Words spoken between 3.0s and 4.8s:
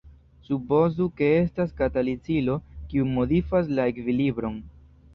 modifas la ekvilibron.